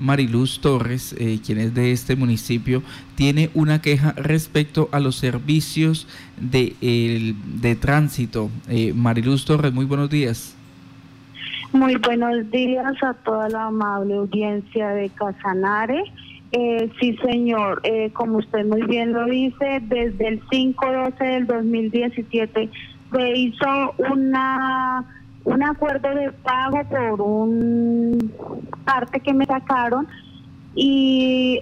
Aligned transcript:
Mariluz 0.00 0.60
Torres, 0.60 1.14
eh, 1.18 1.38
quien 1.44 1.58
es 1.58 1.74
de 1.74 1.92
este 1.92 2.16
municipio, 2.16 2.82
tiene 3.14 3.50
una 3.54 3.80
queja 3.80 4.12
respecto 4.16 4.88
a 4.92 4.98
los 4.98 5.16
servicios 5.16 6.08
de, 6.40 6.74
de 7.60 7.76
tránsito. 7.76 8.50
Eh, 8.68 8.92
Mariluz 8.94 9.44
Torres, 9.44 9.72
muy 9.72 9.84
buenos 9.84 10.10
días. 10.10 10.56
Muy 11.72 11.94
buenos 11.96 12.50
días 12.50 13.00
a 13.02 13.14
toda 13.14 13.48
la 13.48 13.66
amable 13.66 14.14
audiencia 14.14 14.88
de 14.88 15.08
Casanare. 15.10 16.02
Eh, 16.52 16.90
sí, 16.98 17.16
señor. 17.24 17.80
Eh, 17.84 18.10
como 18.12 18.38
usted 18.38 18.66
muy 18.66 18.82
bien 18.82 19.12
lo 19.12 19.24
dice, 19.26 19.80
desde 19.84 20.28
el 20.28 20.40
5-12 20.48 21.18
del 21.18 21.46
2017 21.46 22.70
se 23.12 23.38
hizo 23.38 23.94
una 23.98 25.04
un 25.44 25.62
acuerdo 25.62 26.14
de 26.14 26.32
pago 26.32 26.84
por 26.84 27.20
un 27.22 28.32
parte 28.90 29.20
que 29.20 29.32
me 29.32 29.46
sacaron 29.46 30.08
y 30.74 31.60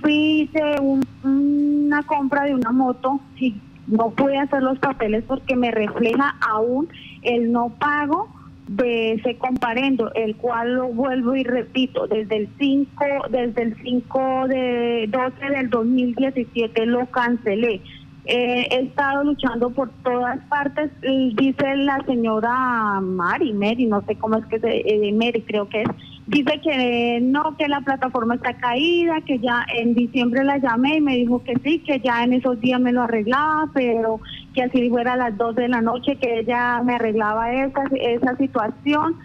fui 0.00 0.50
de 0.52 0.80
una 1.22 2.02
compra 2.02 2.44
de 2.44 2.54
una 2.54 2.72
moto 2.72 3.20
y 3.36 3.54
no 3.86 4.10
pude 4.10 4.38
hacer 4.38 4.62
los 4.62 4.78
papeles 4.80 5.22
porque 5.26 5.54
me 5.54 5.70
refleja 5.70 6.36
aún 6.40 6.88
el 7.22 7.52
no 7.52 7.70
pago 7.78 8.28
de 8.66 9.12
ese 9.12 9.36
comparendo, 9.36 10.12
el 10.14 10.36
cual 10.36 10.74
lo 10.74 10.88
vuelvo 10.88 11.34
y 11.34 11.44
repito, 11.44 12.06
desde 12.06 12.36
el 12.36 12.48
5, 12.58 13.04
desde 13.30 13.62
el 13.62 13.76
5 13.82 14.48
de 14.48 15.08
12 15.08 15.52
del 15.54 15.70
2017 15.70 16.86
lo 16.86 17.06
cancelé. 17.06 17.80
he 18.26 18.80
estado 18.82 19.24
luchando 19.24 19.70
por 19.70 19.88
todas 20.02 20.38
partes, 20.50 20.90
dice 21.00 21.76
la 21.76 22.04
señora 22.04 23.00
Mari, 23.00 23.54
Mary, 23.54 23.86
no 23.86 24.02
sé 24.02 24.16
cómo 24.16 24.36
es 24.36 24.44
que 24.46 24.60
se, 24.60 24.82
eh, 24.84 25.12
Mary 25.14 25.42
creo 25.46 25.66
que 25.70 25.82
es, 25.82 25.88
dice 26.28 26.60
que 26.62 27.20
no, 27.22 27.56
que 27.56 27.68
la 27.68 27.80
plataforma 27.80 28.34
está 28.34 28.52
caída, 28.54 29.20
que 29.22 29.38
ya 29.38 29.64
en 29.74 29.94
diciembre 29.94 30.44
la 30.44 30.58
llamé 30.58 30.96
y 30.96 31.00
me 31.00 31.16
dijo 31.16 31.42
que 31.42 31.54
sí, 31.64 31.78
que 31.80 32.00
ya 32.00 32.22
en 32.22 32.34
esos 32.34 32.60
días 32.60 32.80
me 32.80 32.92
lo 32.92 33.02
arreglaba, 33.02 33.70
pero 33.72 34.20
que 34.54 34.62
así 34.62 34.90
fuera 34.90 35.14
a 35.14 35.16
las 35.16 35.38
2 35.38 35.56
de 35.56 35.68
la 35.68 35.80
noche, 35.80 36.16
que 36.16 36.40
ella 36.40 36.82
me 36.84 36.96
arreglaba 36.96 37.52
esa, 37.52 37.82
esa 37.98 38.36
situación. 38.36 39.16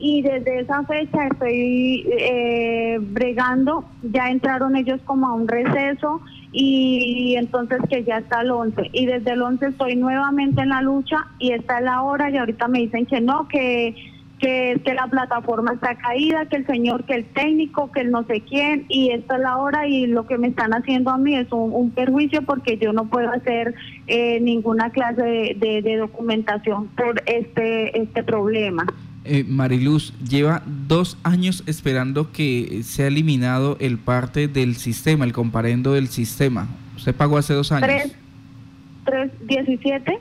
Y 0.00 0.22
desde 0.22 0.60
esa 0.60 0.84
fecha 0.84 1.26
estoy 1.26 2.06
eh, 2.08 2.98
bregando, 3.00 3.84
ya 4.02 4.30
entraron 4.30 4.76
ellos 4.76 5.00
como 5.04 5.26
a 5.26 5.34
un 5.34 5.48
receso 5.48 6.20
y 6.52 7.34
entonces 7.36 7.78
que 7.88 8.04
ya 8.04 8.18
está 8.18 8.42
el 8.42 8.52
11. 8.52 8.90
Y 8.92 9.06
desde 9.06 9.32
el 9.32 9.42
11 9.42 9.66
estoy 9.66 9.96
nuevamente 9.96 10.62
en 10.62 10.68
la 10.68 10.82
lucha 10.82 11.26
y 11.40 11.50
está 11.50 11.80
la 11.80 12.02
hora 12.02 12.30
y 12.30 12.36
ahorita 12.36 12.68
me 12.68 12.78
dicen 12.78 13.06
que 13.06 13.20
no, 13.20 13.48
que 13.48 13.94
que, 14.38 14.80
que 14.84 14.94
la 14.94 15.06
plataforma 15.06 15.72
está 15.72 15.96
caída, 15.96 16.46
que 16.46 16.56
el 16.56 16.66
señor, 16.66 17.04
que 17.04 17.14
el 17.14 17.24
técnico, 17.26 17.90
que 17.92 18.00
el 18.00 18.10
no 18.10 18.24
sé 18.24 18.42
quién, 18.42 18.86
y 18.88 19.10
esta 19.10 19.36
es 19.36 19.42
la 19.42 19.56
hora 19.56 19.86
y 19.86 20.06
lo 20.06 20.26
que 20.26 20.38
me 20.38 20.48
están 20.48 20.72
haciendo 20.72 21.10
a 21.10 21.18
mí 21.18 21.36
es 21.36 21.48
un, 21.50 21.90
perjuicio 21.90 22.42
porque 22.42 22.76
yo 22.78 22.92
no 22.92 23.06
puedo 23.06 23.30
hacer 23.30 23.74
eh, 24.06 24.40
ninguna 24.40 24.90
clase 24.90 25.56
de, 25.58 25.96
documentación 25.98 26.88
por 26.88 27.22
este, 27.26 28.00
este 28.00 28.22
problema. 28.22 28.86
Eh, 29.24 29.44
Mariluz, 29.46 30.12
lleva 30.22 30.62
dos 30.86 31.18
años 31.22 31.62
esperando 31.66 32.30
que 32.32 32.82
sea 32.82 33.08
eliminado 33.08 33.76
el 33.80 33.98
parte 33.98 34.48
del 34.48 34.76
sistema, 34.76 35.24
el 35.24 35.32
comparendo 35.32 35.92
del 35.92 36.08
sistema. 36.08 36.68
¿Usted 36.96 37.14
pagó 37.14 37.36
hace 37.36 37.54
dos 37.54 37.72
años? 37.72 37.88
Tres, 37.88 38.12
tres 39.04 39.30
diecisiete, 39.46 40.18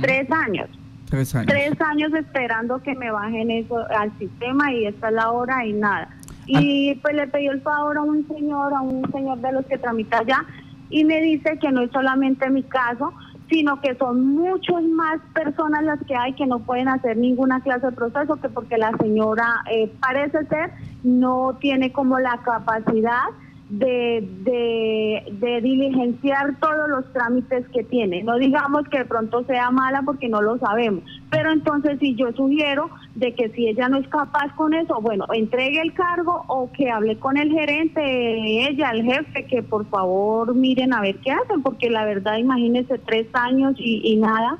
tres 0.00 0.30
años. 0.30 0.68
Tres 1.12 1.80
años. 1.80 2.14
esperando 2.14 2.82
que 2.82 2.94
me 2.94 3.10
bajen 3.10 3.50
eso 3.50 3.76
al 3.96 4.16
sistema 4.18 4.72
y 4.72 4.86
esta 4.86 5.08
es 5.08 5.14
la 5.14 5.30
hora 5.30 5.66
y 5.66 5.74
nada. 5.74 6.08
Y 6.46 6.94
pues 6.96 7.14
le 7.14 7.28
pedí 7.28 7.48
el 7.48 7.60
favor 7.60 7.98
a 7.98 8.02
un 8.02 8.26
señor, 8.26 8.72
a 8.72 8.80
un 8.80 9.10
señor 9.12 9.38
de 9.38 9.52
los 9.52 9.66
que 9.66 9.78
tramita 9.78 10.18
allá, 10.18 10.44
y 10.90 11.04
me 11.04 11.20
dice 11.20 11.58
que 11.58 11.70
no 11.70 11.82
es 11.82 11.90
solamente 11.90 12.48
mi 12.50 12.62
caso, 12.62 13.12
sino 13.50 13.80
que 13.80 13.94
son 13.96 14.34
muchas 14.34 14.82
más 14.84 15.20
personas 15.34 15.84
las 15.84 16.00
que 16.06 16.16
hay 16.16 16.32
que 16.32 16.46
no 16.46 16.60
pueden 16.60 16.88
hacer 16.88 17.18
ninguna 17.18 17.60
clase 17.60 17.86
de 17.86 17.92
proceso, 17.92 18.36
que 18.36 18.48
porque 18.48 18.78
la 18.78 18.92
señora 18.96 19.62
eh, 19.70 19.92
parece 20.00 20.46
ser 20.46 20.72
no 21.02 21.58
tiene 21.60 21.92
como 21.92 22.18
la 22.18 22.38
capacidad 22.42 23.24
de, 23.72 25.24
de, 25.30 25.60
diligenciar 25.62 26.58
todos 26.60 26.88
los 26.88 27.10
trámites 27.14 27.66
que 27.68 27.82
tiene. 27.84 28.22
No 28.22 28.36
digamos 28.36 28.86
que 28.90 28.98
de 28.98 29.04
pronto 29.06 29.44
sea 29.44 29.70
mala 29.70 30.02
porque 30.02 30.28
no 30.28 30.42
lo 30.42 30.58
sabemos, 30.58 31.02
pero 31.30 31.50
entonces 31.50 31.98
si 31.98 32.14
yo 32.14 32.32
sugiero 32.32 32.90
de 33.14 33.34
que 33.34 33.48
si 33.50 33.68
ella 33.68 33.88
no 33.88 33.96
es 33.96 34.08
capaz 34.08 34.54
con 34.56 34.74
eso, 34.74 35.00
bueno, 35.00 35.24
entregue 35.32 35.80
el 35.80 35.94
cargo 35.94 36.44
o 36.48 36.70
que 36.72 36.90
hable 36.90 37.18
con 37.18 37.38
el 37.38 37.50
gerente, 37.50 38.68
ella, 38.68 38.90
el 38.90 39.04
jefe, 39.04 39.46
que 39.46 39.62
por 39.62 39.86
favor 39.86 40.54
miren 40.54 40.92
a 40.92 41.00
ver 41.00 41.16
qué 41.16 41.32
hacen, 41.32 41.62
porque 41.62 41.88
la 41.88 42.04
verdad 42.04 42.36
imagínense 42.36 42.98
tres 42.98 43.26
años 43.32 43.74
y, 43.78 44.02
y 44.04 44.16
nada. 44.16 44.58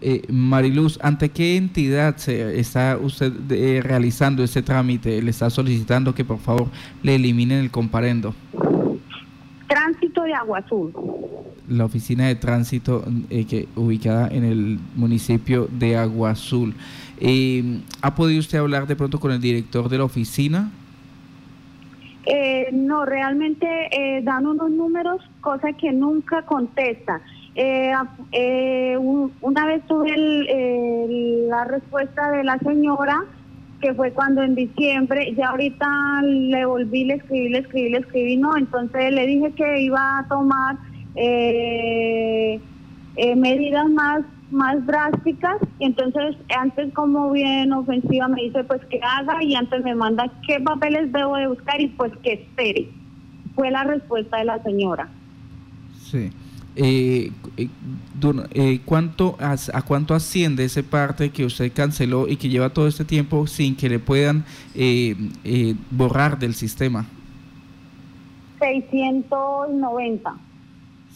Eh, 0.00 0.22
Mariluz, 0.28 0.98
¿ante 1.02 1.28
qué 1.28 1.56
entidad 1.56 2.16
se 2.16 2.58
está 2.58 2.98
usted 3.00 3.32
eh, 3.50 3.80
realizando 3.82 4.42
ese 4.42 4.62
trámite? 4.62 5.20
¿Le 5.22 5.30
está 5.30 5.50
solicitando 5.50 6.14
que 6.14 6.24
por 6.24 6.38
favor 6.38 6.68
le 7.02 7.14
eliminen 7.14 7.58
el 7.58 7.70
comparendo? 7.70 8.34
Tránsito 9.68 10.22
de 10.22 10.34
Agua 10.34 10.58
Azul. 10.58 10.92
La 11.68 11.84
oficina 11.84 12.26
de 12.26 12.34
tránsito 12.34 13.04
eh, 13.30 13.44
que 13.44 13.68
ubicada 13.76 14.28
en 14.28 14.44
el 14.44 14.78
municipio 14.96 15.68
de 15.70 15.96
Agua 15.96 16.30
Azul. 16.30 16.74
¿Ha 18.02 18.14
podido 18.14 18.40
usted 18.40 18.58
hablar 18.58 18.86
de 18.86 18.96
pronto 18.96 19.20
con 19.20 19.30
el 19.30 19.40
director 19.40 19.88
de 19.88 19.98
la 19.98 20.04
oficina? 20.04 20.70
no, 22.72 23.04
realmente 23.04 23.66
dan 24.22 24.46
unos 24.46 24.70
números, 24.70 25.20
cosa 25.40 25.72
que 25.72 25.90
nunca 25.92 26.42
contesta. 26.42 27.20
Eh, 27.54 27.92
eh, 28.32 28.96
una 28.96 29.66
vez 29.66 29.84
tuve 29.86 30.14
la 31.48 31.64
respuesta 31.64 32.30
de 32.30 32.44
la 32.44 32.58
señora, 32.58 33.18
que 33.80 33.94
fue 33.94 34.12
cuando 34.12 34.42
en 34.42 34.54
diciembre, 34.54 35.34
ya 35.34 35.48
ahorita 35.48 35.86
le 36.22 36.64
volví, 36.64 37.04
le 37.04 37.14
escribí, 37.14 37.48
le 37.48 37.58
escribí, 37.58 37.90
le 37.90 37.98
escribí, 37.98 38.36
no, 38.36 38.56
entonces 38.56 39.12
le 39.12 39.26
dije 39.26 39.52
que 39.52 39.82
iba 39.82 40.18
a 40.18 40.28
tomar 40.28 40.76
eh, 41.16 42.60
eh, 43.16 43.36
medidas 43.36 43.88
más 43.88 44.22
más 44.50 44.84
drásticas. 44.84 45.56
Y 45.78 45.84
entonces 45.86 46.36
antes 46.58 46.92
como 46.92 47.30
bien 47.30 47.72
ofensiva 47.72 48.26
me 48.26 48.42
dice 48.42 48.64
pues 48.64 48.84
que 48.86 49.00
haga 49.00 49.42
y 49.42 49.54
antes 49.54 49.82
me 49.84 49.94
manda 49.94 50.30
qué 50.46 50.58
papeles 50.58 51.12
debo 51.12 51.36
de 51.36 51.46
buscar 51.46 51.80
y 51.80 51.86
pues 51.88 52.12
que 52.22 52.32
espere. 52.32 52.88
Fue 53.54 53.70
la 53.70 53.84
respuesta 53.84 54.38
de 54.38 54.44
la 54.44 54.62
señora. 54.62 55.08
Sí 55.94 56.32
eh, 56.76 57.30
eh, 57.56 57.68
eh, 58.54 58.80
¿cuánto, 58.84 59.36
a, 59.40 59.82
cuánto 59.82 60.14
asciende 60.14 60.64
ese 60.64 60.82
parte 60.82 61.30
que 61.30 61.44
usted 61.44 61.72
canceló 61.72 62.28
y 62.28 62.36
que 62.36 62.48
lleva 62.48 62.70
todo 62.70 62.86
este 62.86 63.04
tiempo 63.04 63.46
sin 63.46 63.76
que 63.76 63.88
le 63.88 63.98
puedan 63.98 64.44
eh, 64.74 65.16
borrar 65.90 66.38
del 66.38 66.54
sistema? 66.54 67.06
690. 68.60 70.49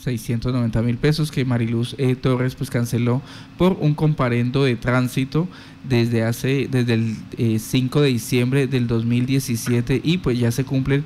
690 0.04 0.82
mil 0.82 0.98
pesos 0.98 1.30
que 1.30 1.44
Mariluz 1.44 1.94
eh, 1.96 2.14
Torres 2.14 2.54
pues 2.54 2.68
canceló 2.68 3.22
por 3.56 3.78
un 3.80 3.94
comparendo 3.94 4.64
de 4.64 4.76
tránsito 4.76 5.48
desde 5.88 6.22
hace 6.22 6.68
desde 6.70 6.94
el 6.94 7.60
5 7.60 7.98
eh, 7.98 8.02
de 8.02 8.08
diciembre 8.08 8.66
del 8.66 8.86
2017 8.86 10.00
y 10.02 10.18
pues 10.18 10.38
ya 10.38 10.50
se 10.50 10.64
cumplen 10.64 11.04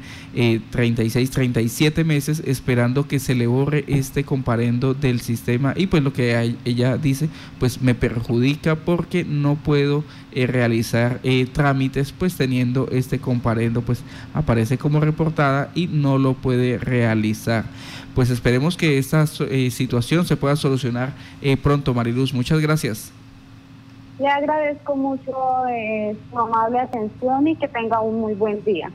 36 0.70 1.28
eh, 1.28 1.32
37 1.32 2.04
meses 2.04 2.42
esperando 2.44 3.08
que 3.08 3.18
se 3.18 3.34
le 3.34 3.46
borre 3.46 3.84
este 3.86 4.24
comparendo 4.24 4.94
del 4.94 5.20
sistema 5.20 5.74
y 5.76 5.86
pues 5.86 6.02
lo 6.02 6.12
que 6.12 6.56
ella 6.64 6.96
dice 6.96 7.28
pues 7.58 7.80
me 7.80 7.94
perjudica 7.94 8.76
porque 8.76 9.24
no 9.24 9.56
puedo 9.56 10.04
realizar 10.32 11.20
trámites 11.52 12.12
pues 12.12 12.36
teniendo 12.36 12.88
este 12.92 13.18
comparendo 13.18 13.82
pues 13.82 14.02
aparece 14.34 14.78
como 14.78 15.00
reportada 15.00 15.72
y 15.74 15.86
no 15.88 16.18
lo 16.18 16.34
puede 16.34 16.78
realizar. 16.78 17.64
Pues 18.14 18.30
esperemos 18.30 18.76
que 18.76 18.87
esta 18.96 19.24
eh, 19.50 19.70
situación 19.70 20.24
se 20.24 20.36
pueda 20.36 20.56
solucionar 20.56 21.12
eh, 21.42 21.56
pronto, 21.56 21.92
Mariluz. 21.92 22.32
Muchas 22.32 22.60
gracias. 22.60 23.12
Le 24.18 24.28
agradezco 24.28 24.96
mucho 24.96 25.32
eh, 25.70 26.16
su 26.30 26.38
amable 26.38 26.80
atención 26.80 27.46
y 27.46 27.56
que 27.56 27.68
tenga 27.68 28.00
un 28.00 28.20
muy 28.20 28.34
buen 28.34 28.64
día. 28.64 28.90